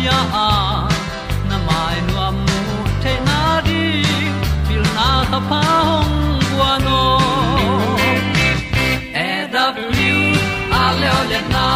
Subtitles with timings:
[0.00, 0.48] pia a
[1.48, 2.58] na mai nu amu
[3.02, 3.82] te na di
[4.66, 6.14] pil na ta pa hong
[6.50, 7.00] bua no.
[9.24, 10.22] E da blue
[10.80, 11.66] a le o le na,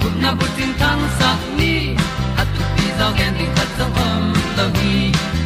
[0.00, 1.74] kun na bu tin tan sa ni
[2.40, 4.24] at tu pi zo gen di khat sa om
[4.56, 4.96] lo gi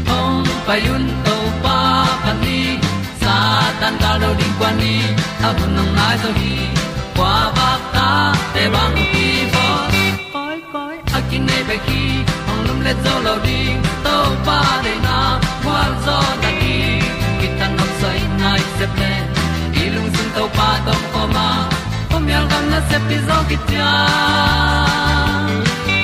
[0.09, 1.79] hong pa yun to pa
[2.25, 2.61] pa ni,
[3.23, 3.35] sa
[3.81, 4.95] tan ga lo di kwa ni,
[5.47, 6.55] a bu nang mai zo gi
[7.17, 8.09] kwa ba ta
[8.55, 9.67] te bang ki bo.
[10.35, 12.03] Koi koi, a kin nei be ki
[12.87, 13.61] le zo lo di
[14.05, 14.17] to
[14.47, 15.17] pa de na
[15.63, 16.77] kwa zo ta ki
[17.41, 19.13] ki tan nok sai nai se ple
[19.83, 21.49] i lung sun to pa tom pa ma.
[22.11, 23.91] Pom yal gam na se pi zo ki tia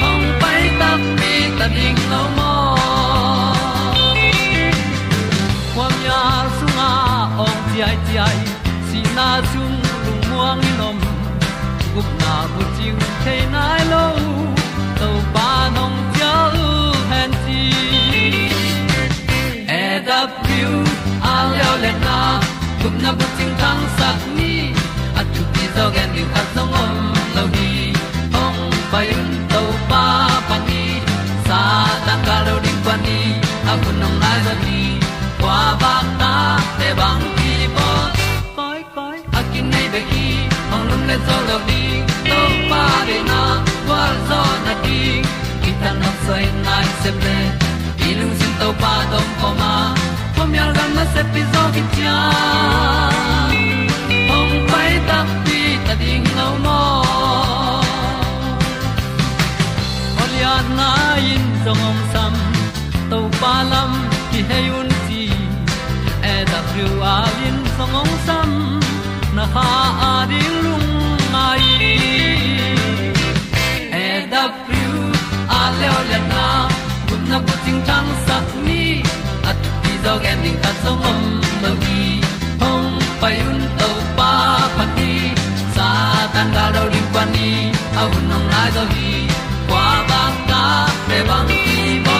[0.08, 2.52] ong pai ta mi ta ding lo mo
[5.74, 6.20] kwam ya
[6.58, 6.90] sunga
[7.44, 8.38] ong ti ai ti ai
[8.88, 10.98] si na chung lung muang ni nom
[11.94, 13.61] gup na bu chiu te na
[24.12, 24.72] tang sat ni
[25.16, 26.92] at tu pi zo gen ni khat song om
[27.36, 27.92] lo ni
[28.42, 28.60] ong
[28.92, 30.04] pai un to pa
[30.48, 30.82] pa ni
[31.48, 31.60] sa
[32.06, 33.18] tan ga lo ding pa ni
[33.70, 34.80] a bu nong lai za ni
[35.40, 36.34] kwa ba ta
[36.78, 37.88] te bang ki bo
[38.58, 40.26] koi koi a kin nei be ki
[40.74, 41.82] ong lum le zo lo di
[42.30, 42.40] to
[42.70, 43.40] pa de na
[43.86, 45.00] kwa zo na ki
[45.82, 47.38] ta na sai nai se ple
[48.06, 49.74] i lung sin to pa dom ko ma.
[50.36, 51.82] Pom yal gam na se pi zo ki
[60.62, 62.34] Olia na in song om sam
[63.10, 63.92] to pa lam
[64.30, 65.22] ki hay un ti
[66.32, 68.50] e da thru a lin song om sam
[69.36, 69.68] na ha
[70.08, 70.90] a di lung
[71.34, 71.64] mai.
[74.02, 74.86] E da thru
[75.58, 76.46] a leo le na.
[77.08, 78.82] Kun na ko ting tang sat ni
[79.50, 81.20] at ti dog ending ta song om
[81.62, 82.02] lo gi
[82.62, 82.90] hong
[83.20, 84.32] pai un to pa
[84.76, 85.12] pa ti
[85.74, 85.88] sa
[86.34, 87.50] tan ga do ri pa ni.
[88.00, 89.10] Au nong lai do gi
[91.12, 92.18] ta bang ki bo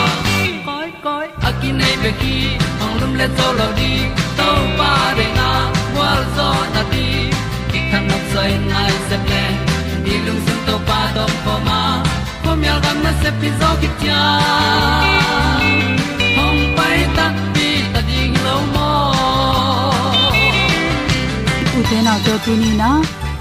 [0.67, 2.37] koi koi akin nei be ki
[2.85, 3.93] ong lum le to lo di
[4.39, 4.49] to
[4.79, 5.49] pa de na
[5.97, 7.07] wa zo na ti
[7.71, 9.43] ki kan nok sai nai se ple
[10.05, 11.81] ni lung sun to pa to pa ma.
[12.45, 14.21] Pom yal gam na se pi zo ki tia
[16.39, 18.91] hong pai ta pi ta ding lo mo
[21.79, 22.91] u te na to tu ni na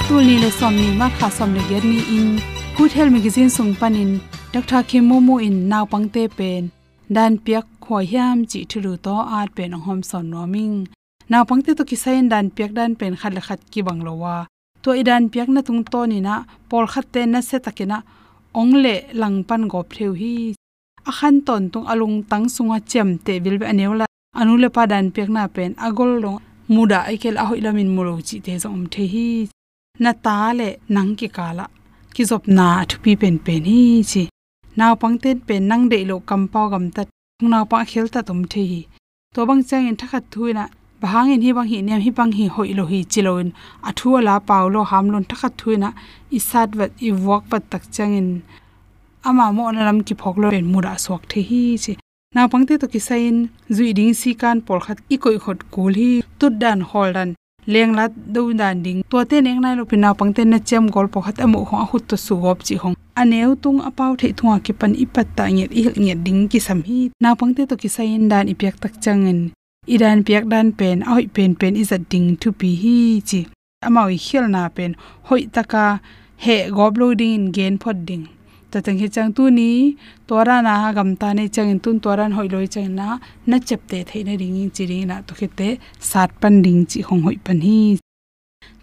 [0.08, 2.30] tu ni le som ni ma kha som le ger ni in.
[2.78, 4.12] Good health magazine sung panin
[4.52, 6.64] Doctor dr kemomo in naw pangte pen.
[7.08, 10.76] Dan piak khoi hiam chi thuru to at pen hom son noming
[11.32, 14.36] naw pangte to kisain dan piak dan pen khat le khat ki banglowa
[14.84, 16.36] to idan piak na tung to ni na
[16.70, 17.98] pol khat te na se takina
[18.60, 20.36] ongle langpan gop theu hi.
[21.10, 24.06] A khan ton tung alung tang sunga chem te bil be aneula
[24.40, 26.40] anu le pa dan piak na pen agol long
[26.74, 29.28] muda aikel a hoilamin mulo chi te zom the hi.
[30.04, 31.66] Na ta le nang ki kala
[32.14, 33.82] ki zop na thu pi pen pen hi
[34.12, 34.24] chi
[34.78, 37.08] naw pang ten pen nang de lo kam paw gam tat.
[37.52, 38.82] Naw pa khel ta tum the hi.
[39.34, 40.66] To bang chang in thakhat thuina.
[41.02, 43.50] Bahang in hi bang hi nem hi bang hi hoi lo hi chiloin.
[43.90, 45.90] Athu la paw lo ham lon thakhat thuina.
[46.38, 48.30] Isat wat i wak pat tak chang in
[49.28, 51.94] ama mo nalam ki phok lo pen mura sok the hi chi.
[52.36, 53.38] Naw pang te to ki sain
[53.76, 56.12] zui ding si kan pol khat i koi khot kul hi.
[56.40, 57.30] Tut dan hol dan
[57.68, 59.04] leng la do dan ding.
[59.10, 62.04] To te neng nai lo pina pang te na chem gol pakhat amu ho hut
[62.10, 62.96] to su gop chi hong.
[63.16, 66.80] Aneu tung apau the thua ki pan ipat ta nge il nge ding ki sam
[66.88, 67.10] hi.
[67.22, 69.52] Na pang te to ki sa in dan ipyak tak changin
[69.88, 73.40] idan piak dan pen ahoi pen pen is a ding to pi hi chi.
[73.86, 74.92] Amawi khel na pen.
[75.28, 75.86] Hoi taka
[76.44, 78.26] he gob loading in gen phot ding
[78.72, 79.70] ta tang hi chang tu ni
[80.28, 83.08] tora na gam ta ne chang in tun toran hoi loi chang na
[83.50, 85.68] na chep te thei na ring chi ring na to khite
[86.10, 87.80] sat pan ding chi hong hoi pan hi.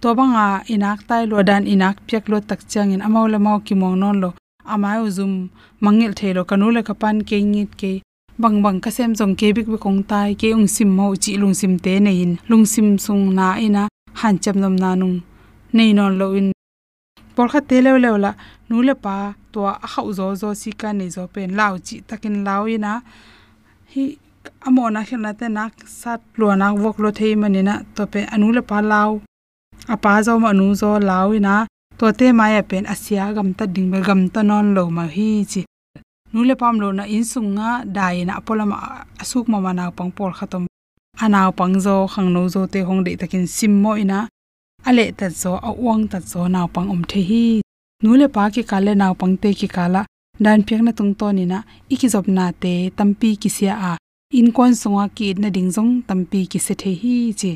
[0.01, 3.59] To banga inak tai lo dan inak piak lo tak chang in amaw la maw
[3.67, 4.31] ki mong non lo
[4.75, 5.33] amai uzum
[5.85, 6.13] mangil
[6.67, 7.93] u la kapan ke ngit ke,
[8.43, 11.33] bang bang ka sem jong ke bik bi kong tai ke ung sim mo chi
[11.41, 13.83] lung sim te ne in, lung sim sung na ina
[14.21, 15.17] han cham nam na nung,
[15.73, 16.53] nei non lo in.
[17.35, 18.31] Por kha te le le la
[18.69, 19.17] nu le pa
[19.53, 22.93] to a hau zo zo si ka nei zo pen lao chi takin lao ina
[23.93, 24.05] hi,
[24.67, 28.03] amo na khel na te nak sat lo nak wok lo thei mani na, to
[28.13, 29.13] pe anu le pa lao.
[29.95, 31.55] A pa zo ma nu zo lao ina
[31.99, 35.05] to te ma ya pen asia gam ta ding be gam ta non lo ma
[35.17, 35.63] hi chi.
[36.33, 38.77] Nule pam lo na in sunga dai na polama
[39.23, 40.65] asuk ma mana pang por khatom
[41.25, 44.19] anaw pang zo, khang no zo te hong de takin sim mo ina
[44.89, 47.45] ale ta zo awang ta zo naw pang om the hi
[48.03, 50.03] nule pa ki kale naw pangte ki kala
[50.45, 51.59] dan piak na tung to ni na
[51.95, 53.93] iki job na te tampi ki sia a
[54.39, 57.53] in kon songa ki na ding jong tampi ki se the hi chi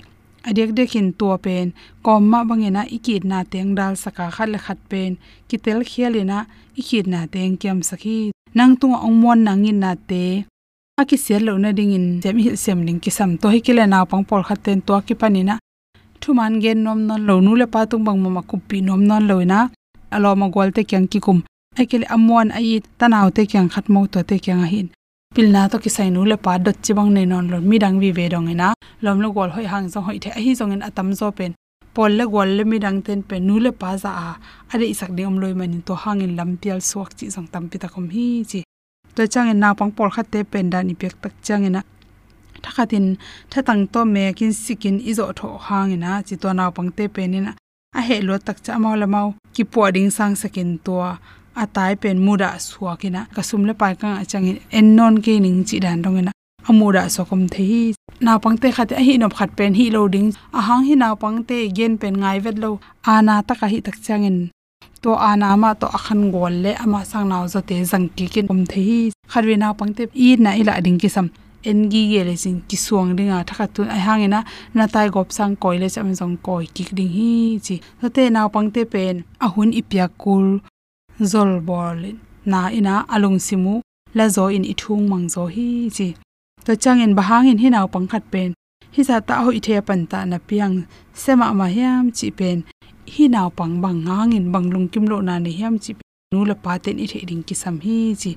[0.48, 1.66] adek dekin to pen
[2.04, 5.10] kom ma bangena ikit na teng dal saka khat le khat pen
[5.48, 6.38] kitel khialina
[6.80, 8.18] ikit na teng kyam sakhi
[8.56, 10.24] nang tung ong mon nangin na te
[11.00, 13.84] aki sel lo na ding in jem hi sem ning ki sam to hi kile
[13.92, 15.54] na pang pol khaten to ki panina
[16.20, 19.38] thuman gen nom non lo nu le pa tung bang mama kupi nom non lo
[20.12, 21.38] na alo ma gol te kyang ki kum
[21.78, 24.88] ai kile amon ai tanaw te kyang khat mo to te kyang hin
[25.34, 28.48] pilna to ki sainu le pa dot chibang nei non lo midang wi ve dong
[28.52, 28.68] ina
[29.04, 31.52] lom lo gol hoi hang jong hoi the hi jong in atam zo pen
[31.94, 34.28] pol le gol le midang ten pe nu le pa za a
[34.72, 37.76] are isak de om loi manin to hangin lam pial suak chi jong tam pi
[37.82, 38.60] ta kom hi chi
[39.14, 41.80] to chang en na pang pol khat te pen da ni pek tak chang ena
[42.64, 43.06] thakhatin
[43.50, 46.64] thatang to me kin sikin izo tho hangena chi to na.
[46.76, 47.52] Pang te pen ina
[47.98, 50.96] a he lo tak cha mau la mau, ki po ding sang sakin to
[51.74, 54.46] tai pen muda suakina kasum le pai ka achang
[54.78, 56.32] en non ke ning chi dan dong ena
[56.68, 57.82] amura sokom the hi.
[58.26, 60.28] Naw pangte khate hi no khat pen hi loading
[60.58, 62.70] a hang hi naw pangte gen pen ngai vet lo.
[63.04, 64.38] Ana ta ka hi tak changin
[65.02, 68.46] to ana ma to akhan gol le ama sang naw zo te jang ki kin
[68.52, 69.00] om the hi.
[69.32, 71.26] Kharwe naw pangte i na ila ding ki sam
[71.70, 74.40] en gi ye le sin ki suang dinga thakha tu ai hangena
[74.76, 77.30] na tai gop sang koi le cham jong koi kik ding hi
[77.66, 77.76] chi.
[78.00, 80.46] To te naw pang te pen, a ahun ipya kul
[81.32, 81.98] zol bol
[82.50, 83.74] na ina alung simu
[84.18, 86.08] la zo in ithung mang zo hi chi.
[86.64, 87.12] To changin
[87.74, 88.50] naw pang khat pen.
[88.94, 90.76] Hi sa ta hoi the pan ta na piang
[91.22, 92.58] sema ma hiam chi pen.
[93.14, 95.92] Hi naw pang bang ngang in bang lung kim lo na ni hiam chi
[96.32, 98.32] nu la pa ten i the ding ki sam hi chi.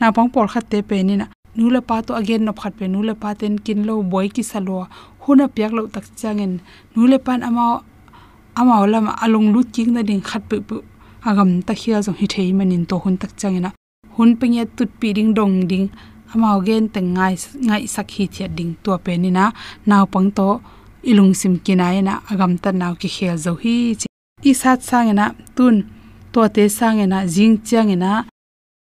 [0.00, 2.72] Na pang por khat te pen ina na nu la pa to again no phat
[2.78, 4.86] pe nu la pa ten kin lo boy ki salo
[5.30, 6.52] huna pyak lo tak changen.
[6.96, 7.82] Nu le pan ama
[8.56, 10.76] ama olam, along lu king na ding khat pe pu,
[11.28, 13.70] agam ta khia zo hi thei manin to hun tak changena.
[14.16, 15.88] Hun pengya tut pi ding dong ding.
[16.34, 17.34] Ama again te ngai
[17.66, 19.44] ngai sakhi thia ding to pe ni na.
[19.88, 20.48] Naw pang to
[21.10, 23.74] ilung sim kinai na agam ta naw ki khel zo hi
[24.50, 25.26] i sat sangena
[25.56, 25.76] tun
[26.32, 28.12] to te sangena jing changena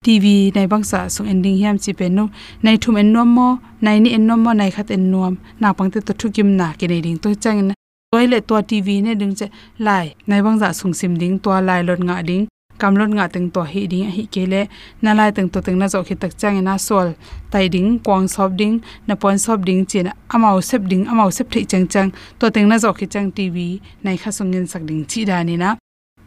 [0.06, 2.24] tv nai bang sa sung ending hiam chi penu
[2.64, 3.48] nai thum en nom mo
[3.82, 6.68] nai ni en nom mo nai khat en nom na pang te to thukim na
[6.80, 7.74] ke nei ding to chang na
[8.12, 9.48] toilet to tv ne ding che
[9.86, 12.44] lai nai bang za sung sim ding to lai lot nga ding
[12.82, 14.62] kamlon nga teng to hi ding hi kele
[15.04, 17.08] na lai teng to teng na zo khi tak chang na sol
[17.52, 18.76] tai ding kwang sob ding
[19.08, 22.68] na pon sob ding chin amao sep ding amao sep thei chang chang to teng
[22.72, 23.56] na zo khi chang tv
[24.04, 25.70] nai kha sungin sak ding chi da ni na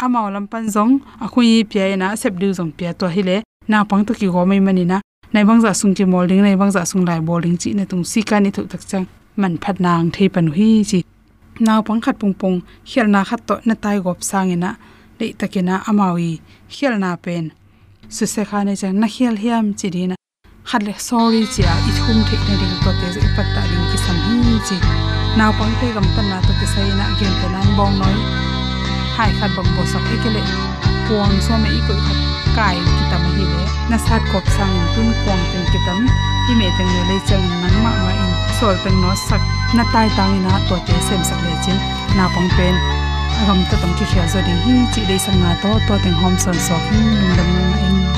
[0.04, 0.92] amao lam pan zong
[1.24, 3.36] a khui pya na sep du zong pya to hi le
[3.70, 4.98] na pang to ki go mai mani na.
[5.32, 8.04] Nai bang za sung ki molding, nai bang za sung lai bowling chi na tung
[8.10, 9.06] si ka ni thu tak chang.
[9.40, 11.00] Man phat nang thei pan hui chi.
[11.66, 12.58] Naw pang khat pung pung
[12.90, 14.70] khel na khat to na tai gop sang ina
[15.18, 16.30] le takena amawi
[16.74, 17.44] khelna pen.
[18.16, 20.16] Su se kha ne chang na khel hiam chi ri na.
[20.68, 23.86] Khat le sorry chi a, i thum the na ding to te i patta ding
[23.90, 24.36] ki sam hi
[24.66, 24.76] chi.
[25.38, 28.16] Naw pang te gam tan na to te sai na gen te nan bong noi.
[29.16, 30.42] Hai khat bang bo sak ekele
[31.10, 32.18] puang so me i ko khat
[32.56, 36.06] kai ki tam hi le na sat kop sang tun kwang ten ki tam
[36.46, 39.42] hi me teng le chang nang ma ma in sol teng no sak
[39.78, 41.78] na tai tang na to te sem sak le chin
[42.20, 42.78] na pang pen
[43.40, 46.16] agam ta tam ki khia zo ding hi chi dei sang na to to teng
[46.22, 47.02] hom son so hi
[47.38, 47.54] lung
[47.88, 48.09] in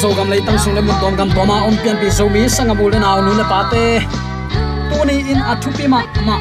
[0.00, 2.42] zo gam lei tang sung le mun tom gam toma om pian pi zo mi
[2.56, 3.84] sanga mu le naw nu le pa te
[4.90, 6.36] tuni in athupi ma ma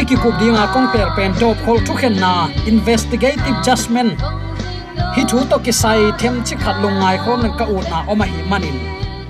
[0.00, 2.30] iki kup dinga kong per pen top khol thu khen na
[2.72, 4.22] investigative judgment
[5.16, 7.98] hi thu to ki sai them chi khat lung ngai khom nang ka ut na
[8.12, 8.78] oma hi manin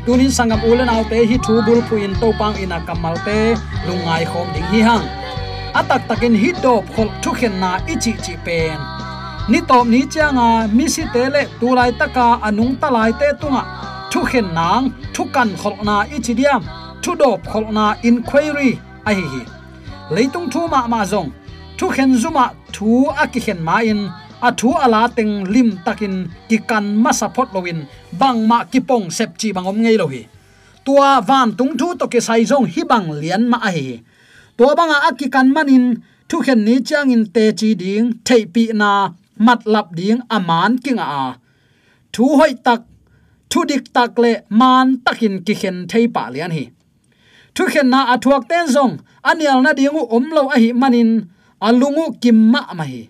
[0.05, 3.38] tunin sangam ulen autte hi thu bul pu in to pang ina kamal te
[3.87, 5.05] lungai khom ding hi hang
[5.81, 8.79] atak takin hi dop khol thu khen na ichi chi pen
[9.49, 13.28] ni tom ni changa mi si te le tu lai taka anung ta lai te
[13.40, 13.62] tunga.
[14.12, 16.62] Thu khen nang, thu kan khol na ichi diam.
[17.02, 18.71] Thu dop khol na inquiry
[19.09, 19.43] a hi hi.
[20.14, 21.31] Leitung thu ma ma zong.
[21.78, 22.88] Thu khen zuma thu
[23.23, 24.00] aki khen ma in.
[24.40, 26.14] A thu ala teng lim takin,
[26.49, 27.81] ki kan ma support lowin
[28.21, 30.23] bang ma ki pong sep chi bangom ngei lo hi.
[30.85, 33.99] Tua van tung thu to ke sai zong hi bang lian ma a hi
[34.59, 35.85] tua banga ki kan manin
[36.28, 38.90] thu khen ni chang in te chi ding, thei pi na
[39.47, 41.38] mat lap ding aman king a.
[42.12, 42.80] Thu hoi tak,
[43.50, 46.64] thu dik tak le man takin ki khen thei pa lian hi.
[47.54, 48.95] Thu khen na athuak ten zong
[49.28, 51.11] anial na dingu omlo a hi manin
[51.66, 53.02] alungu kimma ma hi.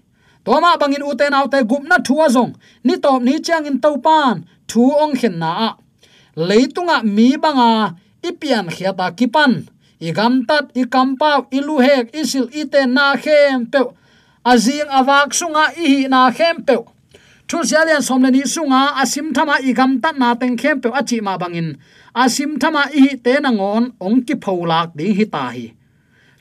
[0.45, 2.53] Toma bangin uten autte gupna thuwa zong,
[2.87, 4.37] ni top ni chang in topan
[4.71, 5.71] thu ong khen na a.
[6.49, 7.71] Leitunga mi banga
[8.29, 9.53] ipian khiata kipan
[10.07, 13.81] igam tat ikam pau ilu hek isil ite na khem, pe
[14.51, 16.77] azing awak sunga i hi na khem pe
[17.49, 21.33] thul sialian somle ni sunga asim thama igam ta na teng khem pe achi ma
[21.43, 21.69] bangin.
[22.23, 25.67] Asim thama i hi te na ngon, ong ki pholak ding hi ta hi.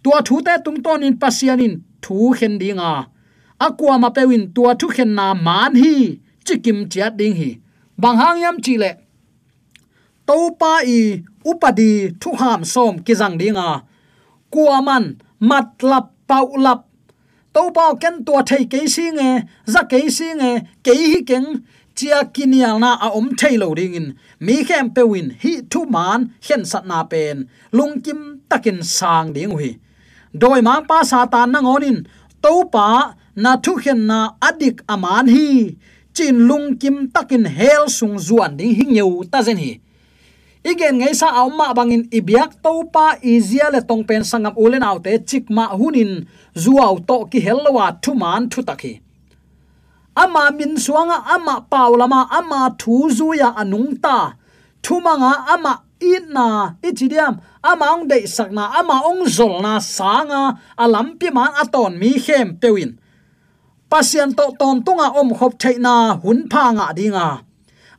[0.04, 1.74] Tua thu te tung ton in pasianin
[2.04, 2.92] thu khen dinga
[3.66, 5.94] akwa ma pewin tua thu khen na man hi
[6.46, 7.50] chikim chiat ding hi.
[8.02, 8.92] Bang hang yam chi le.
[10.28, 11.00] To pa i
[11.50, 13.68] upadi thu ham som kizang dinga
[14.54, 15.04] kuaman
[15.50, 16.87] matlap paulap
[17.58, 19.30] to pa ken tua thei ke si nge
[19.74, 20.52] za ke si nge
[20.86, 21.48] ke hi keng
[21.98, 24.08] chia kinia na a om thailo ding in
[24.46, 27.38] mi khem pe win hi thu man hen sat na pen
[27.78, 29.72] lung kim takin sang ding hui
[30.42, 31.98] doi ma pa satan na ngonin
[32.44, 32.88] to pa
[33.44, 35.48] na thu khen na adik aman hi
[36.16, 39.72] chin lung kim takin hel sung zuan ding hi ngeu ta zen hi
[40.72, 41.48] igen ngai sa aw
[41.78, 46.12] bangin ibyak topa izia le tong pen sangam ulen autte chik ma hunin
[46.64, 48.94] zuaw to ki helwa thu man thu takhi
[50.18, 54.34] ama min suanga, ama paulama, ama thu zuya anung ta.
[54.90, 62.00] Ama ina, ichidiam, ama ong dei sakna, ama ong zolna sanga, alam pi man aton
[62.00, 62.98] mi khem pewin
[63.92, 67.44] pasien to ton tunga om khop theina hun phanga dinga.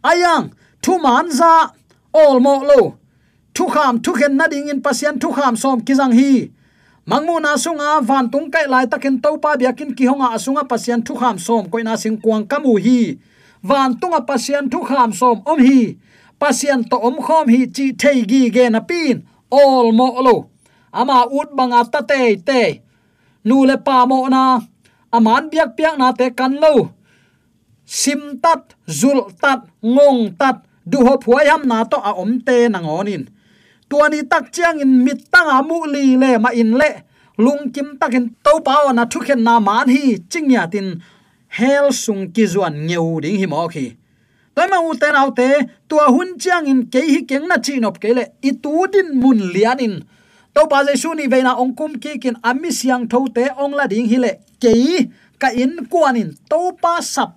[0.03, 0.51] Ayang,
[0.83, 1.53] thuman za
[2.13, 2.81] all mo lo
[3.55, 6.51] thu kham thu khen na ding in pasien thu kham som kizang hi.
[7.09, 11.01] Mangmu na sunga, van tung kai lai takin to pa biakin ki honga asunga pasien
[11.07, 13.01] thu kham som koina sing kuang kamu hi.
[13.63, 15.97] Van tunga pasien thu kham som om hi.
[16.41, 19.17] Pasien to om khom hi, chi thei gi ge na pin.
[19.51, 20.37] All mo lo
[20.93, 22.63] ama ut banga ta te te.
[23.45, 24.61] Nu le pa mo na.
[25.17, 26.75] Aman biak piak na te kan lo.
[27.87, 28.63] Sim tat,
[28.99, 33.05] zul tat, ngong tat du ho phuai ham na to a om te na tua
[33.89, 36.91] tuani tak chiang in mit tanga mu li le ma in le.
[37.39, 40.89] Lung kim takin to pa na thu khen na man hi chingya tin.
[41.49, 43.87] Hel sung ki zuan ngeu ding hi mo khi.
[44.55, 45.49] Toy ma u te nau te,
[45.89, 48.25] tua hun chiang in ke hi keng na chi nop ke le.
[48.49, 49.95] I tu din mun lian in
[50.55, 53.45] to pa je su ni ve na ong kum ki kin ami siang tho te
[53.63, 54.33] ong la ding hi le.
[54.63, 54.73] Ke
[55.39, 57.31] ka in kuan in to pa sap.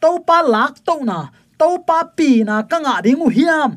[0.00, 1.18] To pa lak to na
[1.60, 3.70] to pa pi na ka nga ding hiam.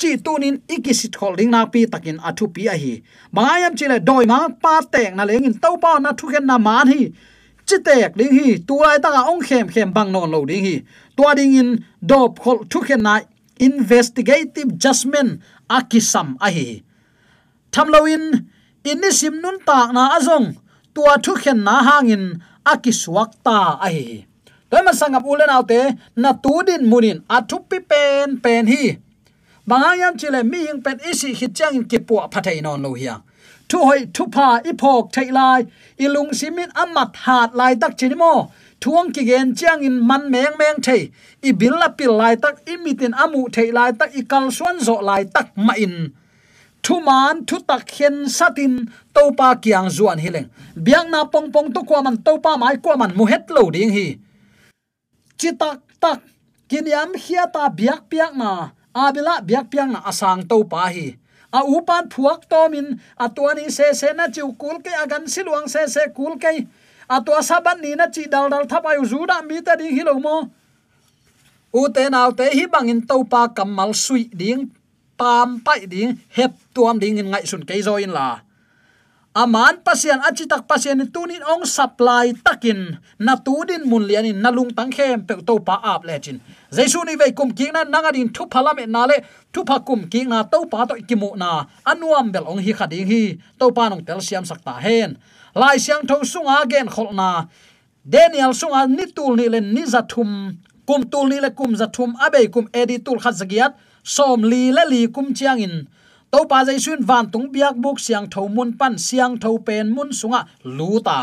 [0.00, 2.94] Chi tunin ikisit holding na pi takin athu pi a hi
[3.34, 6.56] mangayam chile doi ma pa tek na leng in to pa na thu ken na
[6.58, 7.02] man hi
[7.68, 10.76] chi tek ding hi tu lai ta ong khem khem bang non lo ding hi
[11.16, 11.70] tua ding in
[12.10, 13.14] dop khol thu ken na
[13.66, 15.30] investigative judgment
[15.76, 16.68] akisam a hi
[17.72, 18.24] thamloin
[18.90, 20.48] inisim nun ta na azong.
[20.94, 22.24] Tua thu ken na hangin
[22.72, 24.26] akiswak ta a hi
[24.70, 25.80] toy ma sangap ulen autte
[26.22, 28.82] na tudin munin athu à pi pen pen hi.
[29.68, 33.08] Bangayam chile mi hing pen isi hit chang ki pu phathai non lo hi,
[33.68, 35.60] thu hoi thu pa i phok thai lai
[36.04, 38.34] ilung simin amat hat lai tak chinimo
[38.80, 41.02] thuang ki gen chang in man meng meng thei
[41.48, 44.76] i bil la pil lai tak i mitin amu thei lai tak i kal suan
[44.86, 45.96] zo lai tak ma in.
[46.84, 48.74] Thu man thu tak khen satin
[49.14, 50.48] to pa kyang zuan hileng
[50.84, 53.70] biang na pong pong to kwa man to pa mai kwa man mu het lo
[53.76, 54.06] ding hi
[55.40, 56.20] chi tak tak
[56.68, 58.50] kin yam khia ta biak piak na
[58.94, 61.08] abila biak piak na asang to pa hi
[61.58, 62.86] a upan phuak to min
[63.24, 66.66] atwani se se na chu kul ke agan silwang se se kul ke
[67.08, 70.50] atwa saban ni na chi dal dal thap zu da mi ta ding hilo mo.
[71.74, 74.70] U te nau te hi bangin to pa kamal sui ding,
[75.18, 78.43] pam pai ding, hep tuam ding in ngai sun ke zo in la
[79.34, 83.02] aman pasian achitak pasian ni tunin ong supply takin.
[83.18, 86.38] Na tudin mun lian in nalung tang khem pe to pa ap le chin.
[86.70, 89.18] Jaisu ni ve kum king na nanga din thu phala me na le
[89.52, 91.66] thu pha kum king na to pa to kimu na.
[91.82, 93.22] Anuam bel ong hi khading hi.
[93.58, 95.18] To pa nong tel siam sakta hen.
[95.54, 97.50] Lai siang tho sunga gen khol na.
[98.06, 100.62] Daniel sunga ni tul ni le ni za thum.
[100.86, 102.14] Kum tul ni le kum za thum.
[102.22, 103.74] Abe kum edi tul khat zagiat
[104.06, 105.90] som li le li kum chiang in
[106.34, 109.86] to pa jai sun van tung biak buk siang tho mun pan siang tho pen
[109.96, 110.40] mun sunga
[110.76, 111.20] luta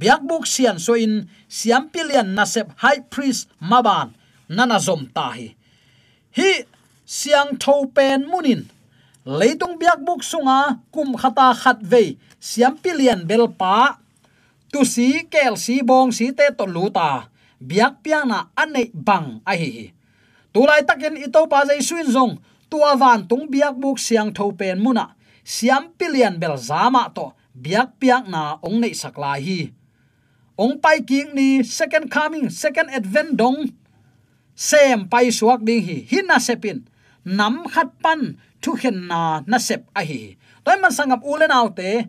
[0.00, 1.14] biak buk sian so in
[1.46, 4.08] siam pilian nasep high priest maban
[4.56, 5.54] nana zom ta hi.
[6.36, 6.52] Hi,
[7.06, 8.66] siang tho pen munin
[9.38, 10.58] leitung biak buk sunga
[10.94, 12.04] kum khata khat ve
[12.50, 14.02] siam pilian bel pa.
[14.72, 17.30] Tu si, kel si, bong si te to luta
[17.62, 19.86] biak piang na ane bang a hi hi.
[20.52, 22.34] Tulai takin ito pa jai suin zong
[22.72, 25.12] tua van tung biak buk siang tho pen muna.
[25.44, 27.26] Siam pilian bel zama to.
[27.52, 29.68] Biak piak na ong nei sakla hi.
[30.56, 33.68] Ong pai king ni second coming, second advent dong.
[34.56, 35.98] Sem pai suak ding hi.
[36.08, 36.88] Hin na sepin.
[37.28, 40.40] Nam khat pan, thu khen na na sep a hi.
[40.64, 42.08] Toy man sangap ulen autte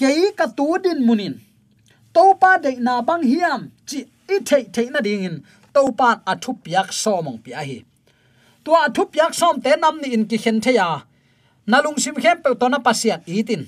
[0.00, 1.34] kei ka tu din munin.
[2.14, 3.60] To pa de na bang hiam.
[3.88, 5.36] Chi i thei thei na ding in
[5.74, 7.78] to pan athu piak somong pi a hi
[8.68, 10.88] tua thup yak som te nam ni in ki khen theya
[11.72, 13.64] nalung sim khem pe to na pasiat itin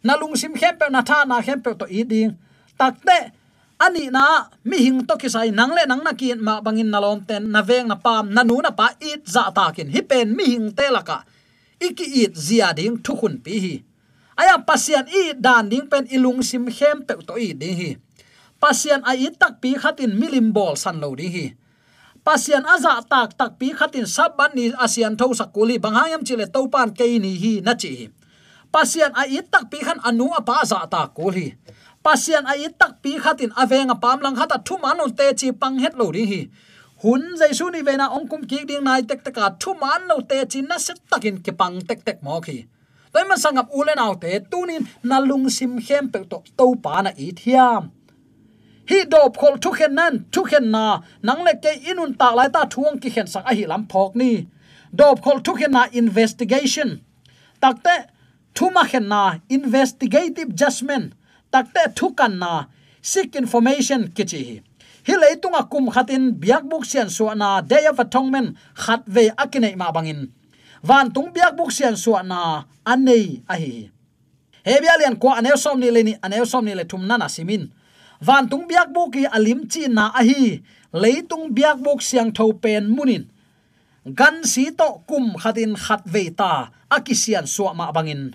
[0.00, 2.32] nalung sim khem pe na tha na khem pe to i ding.
[2.80, 3.36] Takte
[3.80, 7.20] ani na mi hing to ki sai nang le nang na ki ma bangin nalom
[7.28, 9.92] ten, na veng na pam, na nu na pa it za ta kin.
[9.92, 11.18] Hi pen mi hing te laka
[11.80, 13.76] iki it zia ding thu khun pi hi.
[14.40, 17.90] Aya pasian i dan ding pen ilung sim khem pe to i ding hi.
[18.60, 21.46] Pasian ai tak pi khatin milim bol san lo ding hi
[22.30, 27.06] pasian aza tak tak pi khatin saban ni asian tho sakuli banghayam chile topan ke
[27.18, 28.06] ni hi na chi
[28.70, 31.58] pasian a it tak pi khan anu apa za ta kuli
[32.06, 35.76] pasian a it tak pi khatin avenga pam lang hata thu manon te chi pang
[35.82, 36.42] het lo ri hi.
[37.02, 40.00] Hun jai su ni vena ong kum ki ding nai tek tek a thu man
[40.10, 42.58] lo te chi na set takin ke pang tek tek mo khi.
[43.12, 47.28] Toy man sangap ulen autte tunin nalung sim khem pe to to pa na i
[47.38, 47.82] thiam
[48.90, 50.84] hi dop khol thu khen nan thu khen na.
[51.26, 54.16] Nang le ke inun ta lai ta thuang ki khen sak a hi lam phok
[54.20, 54.32] ni.
[54.98, 56.90] Dop khol thu khen na investigation.
[57.62, 57.94] Takte
[58.56, 59.22] thu ma khen na,
[59.56, 61.06] investigative judgment.
[61.52, 62.52] Takte thu kan na
[63.12, 64.56] seek information kichi hi.
[65.06, 68.48] Hi leitunga kum khatin, biak buk sian su na, day of atonement,
[68.82, 70.20] khat ve akine ma bangin.
[70.82, 73.90] Van tung biak buk sian su na anei a hi
[74.64, 74.78] he
[75.20, 77.70] ko anew som ni le ni som ni le thum nana na simin
[78.20, 80.60] van tung biak bu ki alim chi na a hi.
[80.92, 83.30] Leitung biak buk siang tho pen munin.
[84.04, 88.34] Gan si to kum khatin khat ve ta akisian suwa ma bangin.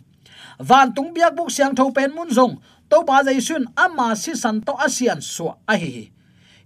[0.60, 2.58] Van tung biak buk siang tho pen mun zong.
[2.89, 6.10] To ba jai sun ama si san to asian suwa a hi.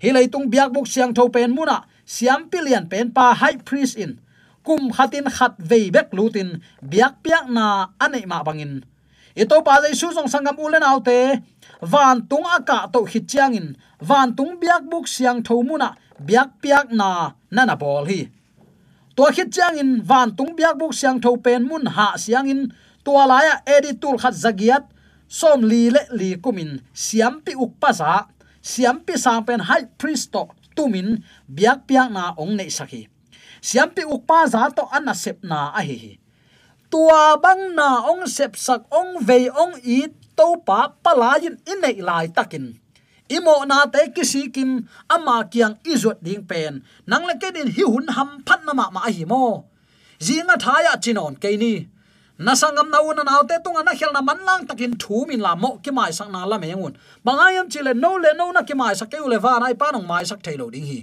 [0.03, 1.89] Hi leitung biak buk siang tho pen muna.
[2.05, 4.21] Siam pilian pen pa high priest in.
[4.61, 8.85] Kum khatin khat ve bek lutin biak piak na anei ma bangin.
[9.33, 11.41] Ito pa jai su song sangam ulen autte
[11.81, 17.31] van tung aka to hi chiangin van tung biak buk siang thomuna biak piak na
[17.51, 18.27] nana bol hi.
[19.15, 22.71] To hi chiangin van tung biak buk siang tho pen mun ha siangin
[23.03, 24.83] to laya editul khat zagiat.
[25.29, 28.25] Som li le li kumin siam pi uk pa sa
[28.65, 33.07] siam pi sang pen hai priest to tumin biak piak na ong nei sakhi.
[33.61, 36.18] Siam pi uk pa za to anna sep na a hi
[36.91, 42.27] tua bang na ong sep sak ong ve ong i to pa palayin inei lai
[42.37, 42.65] takin
[43.29, 48.09] imo na te kisi kim ama kyang izot ding pen nang le kedin hi hun
[48.15, 49.69] ham phat na ma ma hi mo
[50.19, 51.87] zinga thaya chinon ke ni.
[52.39, 55.25] Na sangam na un na te tunga à na khel na man lang takin thu
[55.27, 58.51] min la mo ki mai sak na la me mengun bangayam chile no le no
[58.51, 60.87] na ki mai sak ke u le va nai pa nong mai sak thailo ding
[60.91, 60.99] hi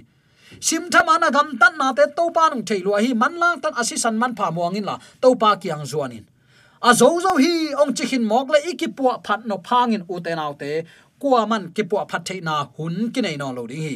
[0.59, 3.73] sim thama na gam tan na te to pa nong thailo hi man lang tan
[3.81, 6.25] asisan man pha muangin la to pa kiang zuanin
[6.81, 10.39] a à, zo zo hi ong chi hin mok le ikipua phat no phangin uten
[10.45, 10.71] autte
[11.19, 13.95] kwa man kipua phat thei na hun ki nei no lo ding hi.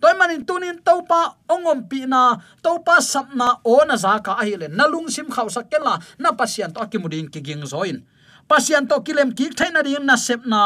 [0.00, 1.20] Toy manin tunin topa
[1.52, 5.70] ongom pi na topa sapna ona za ka a hi le nalung sim khaw sak
[5.70, 7.96] ken la na pasian to kimudin ki ging zoin
[8.48, 10.62] pasian to kilem ki thaina ding na sep na,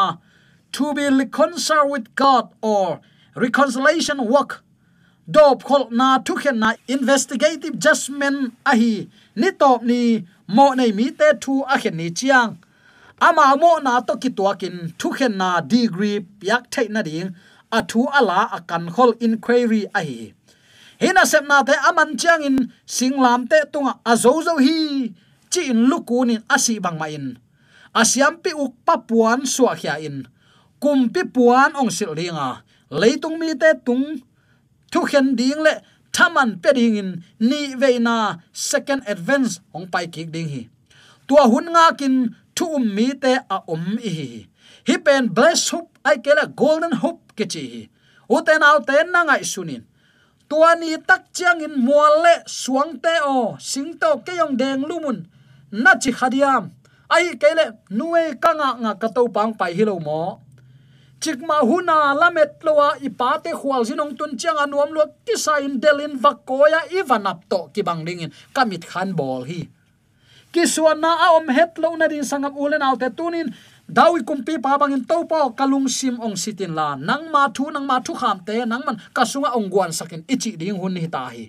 [0.71, 3.01] to be reconciled with god or
[3.35, 4.63] reconciliation work.
[5.31, 8.39] Dop khol na thu khen na investigative judgment
[8.71, 8.95] a hi
[9.37, 10.01] ni top ni
[10.57, 12.59] mo nei mi te thu a khen ni chiang
[13.27, 16.19] ama mo na to ki to kin thu khen na degree
[16.51, 17.31] yak thai na ding
[17.79, 20.35] a thu ala a kan khol inquiry a hi
[21.03, 22.57] hina sep na te aman chiang in
[22.97, 24.79] singlam te tunga azo zo hi
[25.53, 27.27] chi in lukunin asi bang ma in
[28.01, 30.17] asiam pi uk pa puan suwa khia in
[30.83, 32.49] kum pi puan ong silinga
[33.01, 34.05] leitung mi te tung
[34.93, 35.75] thu khen ding le
[36.17, 37.11] thaman pe ding in
[37.49, 38.17] ni veina
[38.53, 40.63] second advance ong pai ki ding hi
[41.27, 42.15] tua hun nga kin
[42.57, 44.29] thu um mi te a om i hi
[44.89, 47.83] hi pen bless hope, ai kela golden hope ke chi hi
[48.37, 49.83] uten au ten na ngai sunin
[50.49, 54.85] tua ni tak chiang in mual le suang te o sing to ke yong deng
[54.91, 55.19] lumun
[55.83, 56.65] na chi khadiam
[57.15, 57.65] ai kele
[57.99, 60.21] nuwe kanga nga ka to pang pai hilo mo
[61.23, 66.81] chikma huna lamet lowa ipate khwal jinong tun chiang anuam lo ti sain delin vakoya
[66.99, 68.03] ivanap to ki bang
[68.57, 69.63] kamit khan bol hi.
[70.53, 73.49] Kiswana a om het lo na din sangam ulen alte tunin.
[73.89, 76.95] Dawi kumpi pa bangin to pa kalung sim ong sitin la.
[76.97, 80.29] Nang ma thu, nang ma thu kham te, nang man kasunga ong guan sakin.
[80.29, 81.49] Ichi ding hun hi ta hi.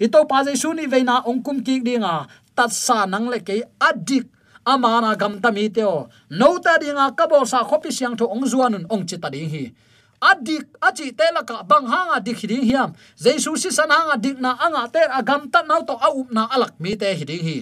[0.00, 2.24] Ito pa jaisu ni veina ong kum ki dinga.
[2.56, 4.24] Tat sa nang le ke adik
[4.66, 6.08] amana gam ta mi teo.
[6.30, 9.72] No ta dinga kabol sa khopi siang tho ong zuanun ong chita ding hi.
[10.20, 12.92] Adik achi tela ka bang hanga dik hiding hiam.
[13.16, 16.76] Jesu si san hanga dik na anga te agam ta nau to aup na alak
[16.80, 17.58] mi te hiding hi.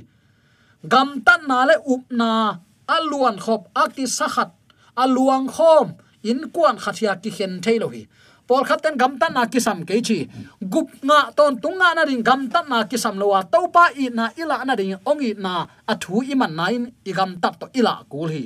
[0.82, 2.58] Gam ta na le up na
[2.88, 4.50] aluan khop akti sakhat
[4.98, 5.94] aluang khom,
[6.26, 8.08] in kuan khathia ki khen thailo hi
[8.48, 10.18] pol khaten gam tan na kisam ke chi.
[10.72, 14.08] Gup nga ton tunga na ding gam tan na kisam sam lowa to pa i
[14.18, 15.54] na ila na ding ong i na
[15.92, 18.44] athu i man nain i gam tap to ila kul hi.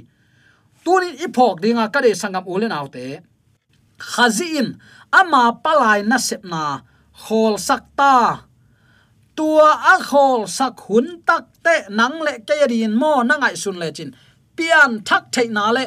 [0.84, 3.04] Tuni i phok dinga ka de sangam ulen autte
[4.10, 4.66] khazin
[5.20, 6.62] ama palai na sep na
[7.22, 8.14] khol sakta
[9.36, 13.78] tua a khol sak hun tak te nang le ke rin mo na ngai sun
[13.82, 14.10] le chin.
[14.56, 15.84] Pian thak thei na le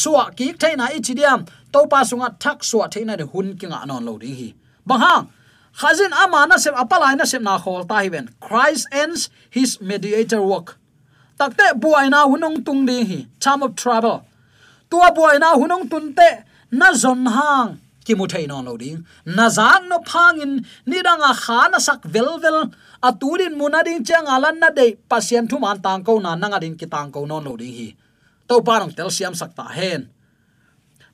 [0.00, 1.40] suwa ki thei na i chidiam
[1.72, 4.54] to pa sunga thak suwa theina de hun kinga non lo ding hi.
[4.86, 5.24] Bang hang
[5.80, 8.28] khazin amana sem apalai na sem na khol ta hi ben.
[8.40, 10.78] Christ ends his mediator work.
[11.38, 13.26] Takte buaina hunong tung ding hi.
[13.40, 14.24] Time of trouble.
[14.90, 16.30] Tua buaina hunong tun te
[16.70, 17.78] na zon hang.
[18.04, 19.04] Ki mu thei non lo ding.
[19.26, 22.70] Na zang no phang in ni danga khana sak vel vel.
[23.02, 26.86] Aturin munading chang alan na de pasien thu man tang ko na nang adin ki
[26.86, 27.88] tang ko non lo ding hi.
[28.48, 30.08] To parang tel siam sak ta hen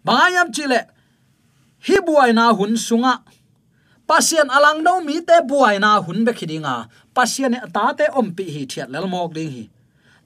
[0.04, 0.80] bangayam chile.
[1.86, 3.20] Hi buai na hun sunga.
[4.06, 8.32] Pasien alang do mi te buai na hun be khidinga pasien e ta te om
[8.36, 9.64] pi hi thiat lel mok ding hi.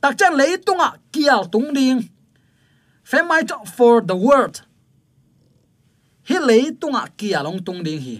[0.02, 2.10] Tak chen lei tunga kial tung ding.
[3.10, 3.42] Femai
[3.76, 4.60] for the word
[6.28, 8.16] hi lei tunga kialong tung ding hi.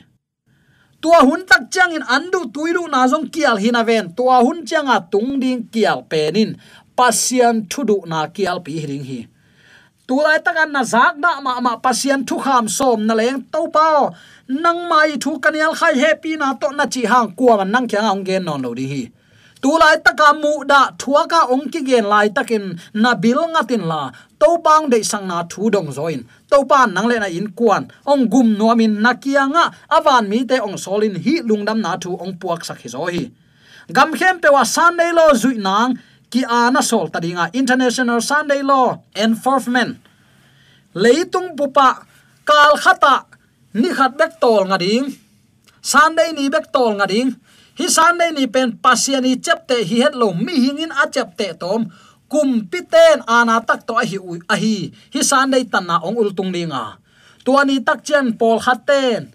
[1.01, 4.14] Tua hun tak chang in andu tuiru na jong kial hina ven.
[4.14, 6.59] Tua hun changa tung ding kial penin
[6.97, 9.21] pasian thudu na kial pi hring hi
[10.09, 14.16] tulai takan na zak na ma ma pasian thu kham som na leng to pao
[14.49, 18.09] nang mai thu kanial khai happy na to na chi hang kwa man nang kyang
[18.12, 19.03] ang gen non lo di hi.
[19.61, 22.64] Tulai taka mu da thua ka ong ki gen lai takin
[23.03, 24.03] na bil ngatin la.
[24.40, 26.25] To bang de sang na thu dong zoin.
[26.51, 29.64] To pan nang le na in kwan ong gum no min na kia nga.
[29.97, 33.25] Awan mi te ong solin hi lungdam na thu ong puak sak hi zo hi.
[33.92, 39.01] Gam khem pe wa sunday lo zui nang ki ana sol tadinga international sunday law
[39.17, 39.97] enforcement.
[40.93, 42.05] Leitung pupa
[42.45, 43.25] kal khata
[43.75, 45.12] ni khat bek tol ngading
[45.81, 47.37] sunday ni bek tol ngading
[47.79, 51.88] hi sunday ni pen pasiani chepte hi het lo mi hingin a chepte tom.
[52.29, 54.21] Kum piten ana tak to a hi
[54.53, 54.93] a hi.
[54.93, 57.01] Hi sunday tanna ong ultung dinga
[57.49, 59.33] tuani tak chen pol khaten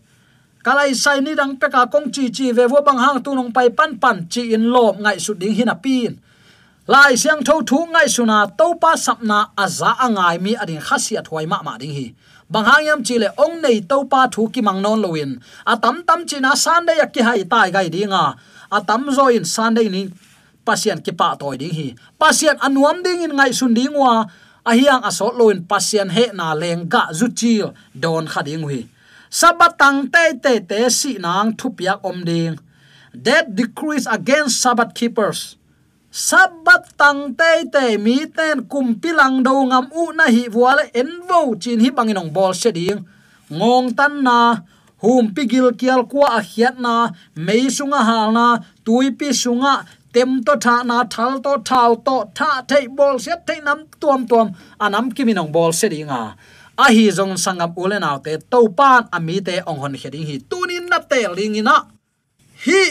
[0.61, 3.73] kalai sai ni dang peka kong chi chi ve wo bang hang tu nong pai
[3.73, 6.21] pan pan chi in lo ngai su ding hina pin
[6.87, 11.45] lai siang tho thu ngai suna to pa sapna aza angai mi adin khasia thoi
[11.47, 12.13] ma ma ding hi.
[12.51, 16.51] Bang hangyam chile ong nei to pa thu ki mang non loin atam tam china
[16.55, 18.35] san de yak ki hai tai gai dinga
[18.71, 20.11] atam zo in san de ni
[20.65, 21.95] pasien ki pa toy ding hi.
[22.19, 24.25] Pasien anuam ding in ngai sun ding wa
[24.67, 28.81] ahiang asot loin pasien he na leng ga zu chil don khading hi
[29.31, 32.59] sabatang te te te si nang thupiak om ding
[33.15, 35.55] that decrease against sabbath keepers
[36.13, 41.09] sabat tang te te mi ten kum pilang do ngam u na hi wala en
[41.27, 43.01] vo chin hi banginong bol se ding
[43.49, 44.37] ngong tan na
[45.01, 46.93] hum pigil kial kwa a hiat na
[47.45, 48.45] mei sunga hal na
[48.85, 49.73] tui pi sunga
[50.13, 54.21] tem to tha na thal to thau to tha thei bol se thei nam tuam
[54.29, 54.47] tuam
[54.85, 56.21] anam kiminong bol se dinga
[56.83, 57.73] a hi jong sangam
[58.03, 61.75] na kẹt to pan ami te ong hon heding hi tunin na te lingina
[62.65, 62.81] hi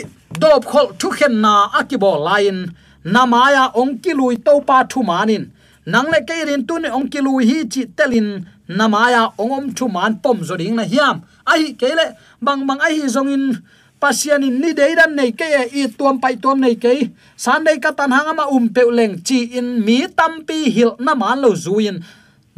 [0.43, 2.59] dop khol thu khen na akibo lain
[3.05, 5.51] namaya ongkilui topa thumanin.
[5.87, 8.47] Nangle keirin tun ongkilui hi chi telin.
[8.69, 11.23] Namaya ongom thuman pom zoding na hiam.
[11.47, 13.63] Ai kele bang bang ai zongin.
[14.01, 17.79] Pasian in ni dei dan nei ke i tuam pai tuam nei ke san dei
[17.79, 21.55] ka tan hang ma um pe leng chi in mi tampi hil na man lo
[21.55, 22.03] zuin.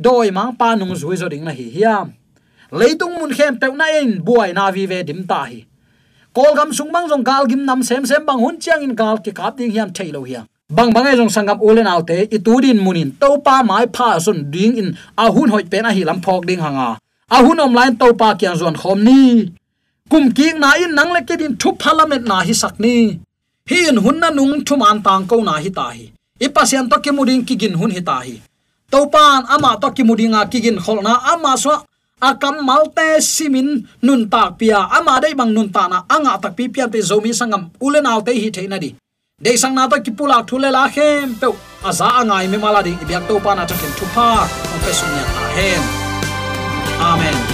[0.00, 2.12] Doi mang pa nung zui zo ding na hi hiam.
[2.72, 5.66] Leitung mun khem pe na in, buai na vi ve dim ta hi
[6.34, 9.16] kol gam sung bang jong gal gim nam sem sem bang hun chiang in gal
[9.24, 10.44] ki kap ding hiam thailo hiam.
[10.76, 14.88] Bang bang ai jong sangam ulen autte itudin munin topa mai pha sun ding in
[15.16, 16.98] a hun hoi pe hi lam phok ding hanga.
[17.30, 19.20] A hun online pa kyang zon khom ni.
[20.10, 22.96] Kum king na in nang le ke din thu parliament na hi sak ni.
[23.70, 26.10] Hi in hun na nung thu man tang ko na hi ta hi.
[26.44, 28.36] I pasien to ke muding ki gin hun hi ta hi.
[28.92, 31.72] Topan ama to ki mudinga ki gin khol na ama so
[32.20, 34.86] akam malte simin nun tak pia.
[34.90, 37.70] Ama dei bang nun ta na anga tak pi pian pe zomi sangam.
[37.80, 38.94] Ulen alte hi theina di.
[39.42, 41.48] Dei sang na to ki pula thule la hem pe
[41.88, 44.46] aza angai me mala ding ibyak to pa na takin thu pa.
[44.72, 45.82] On pe sunya a hen
[47.10, 47.53] amen.